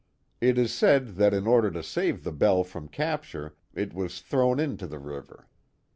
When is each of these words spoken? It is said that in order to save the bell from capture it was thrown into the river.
It 0.41 0.57
is 0.57 0.73
said 0.73 1.09
that 1.17 1.31
in 1.31 1.45
order 1.45 1.69
to 1.69 1.83
save 1.83 2.23
the 2.23 2.31
bell 2.31 2.63
from 2.63 2.87
capture 2.87 3.55
it 3.75 3.93
was 3.93 4.19
thrown 4.19 4.59
into 4.59 4.87
the 4.87 4.97
river. 4.97 5.47